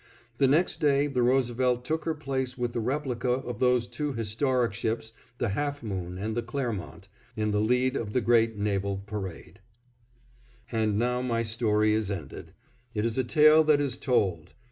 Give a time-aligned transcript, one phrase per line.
[0.39, 4.73] The next day the Roosevelt took her place with the replica of those two historic
[4.73, 9.59] ships, the Half Moon and the Clermont, in the lead of the great naval parade.
[10.71, 12.51] And now my story is ended;
[12.95, 14.55] it is a tale that is told.